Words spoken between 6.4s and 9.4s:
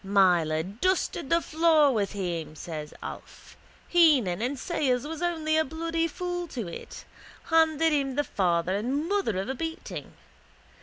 to it. Handed him the father and mother